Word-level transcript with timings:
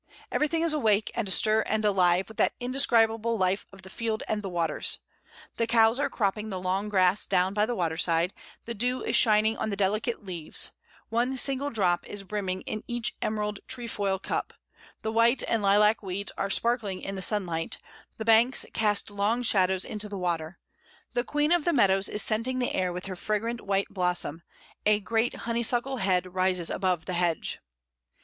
Everything 0.31 0.63
is 0.63 0.73
awake 0.73 1.11
and 1.13 1.27
astir 1.27 1.61
and 1.67 1.85
alive 1.85 2.27
with 2.27 2.37
that 2.37 2.55
indescribable 2.59 3.37
life 3.37 3.67
of 3.71 3.83
the 3.83 3.89
field 3.91 4.23
and 4.27 4.41
the 4.41 4.49
waters: 4.49 4.97
the 5.57 5.67
cows 5.67 5.99
are 5.99 6.09
cropping 6.09 6.49
the 6.49 6.59
long 6.59 6.89
grass 6.89 7.27
down 7.27 7.53
by 7.53 7.67
the 7.67 7.75
water 7.75 7.97
side; 7.97 8.33
the 8.65 8.73
dew 8.73 9.03
is 9.03 9.15
shin 9.15 9.45
ing 9.45 9.57
on 9.57 9.69
the 9.69 9.75
delicate 9.75 10.25
leaves, 10.25 10.71
one 11.09 11.37
single 11.37 11.69
drop 11.69 12.03
is 12.07 12.23
brim 12.23 12.45
ming 12.45 12.61
in 12.61 12.83
each 12.87 13.15
emerald 13.21 13.59
trefoil 13.67 14.17
cup, 14.17 14.55
the 15.03 15.11
white 15.11 15.43
and 15.47 15.61
lilac 15.61 16.01
weeds 16.01 16.31
are 16.35 16.49
sparkling 16.49 16.99
in 17.03 17.13
the 17.13 17.21
sunlight; 17.21 17.77
the 18.17 18.25
banks 18.25 18.65
ca§t 18.73 19.15
long 19.15 19.43
shadows 19.43 19.85
into 19.85 20.09
the 20.09 20.17
water; 20.17 20.57
the 21.13 21.23
queen 21.23 21.51
of 21.51 21.63
the 21.63 21.71
meadows 21.73 22.09
is 22.09 22.23
scenting 22.23 22.57
the 22.57 22.73
air 22.73 22.91
with 22.91 23.05
her 23.05 23.15
fragrant 23.15 23.61
white 23.61 23.89
blossom, 23.89 24.41
a 24.83 24.99
great 24.99 25.35
honeysuckle 25.45 25.97
head 25.97 26.33
rises 26.33 26.71
above 26.71 27.05
the 27.05 27.13
hedge. 27.13 27.59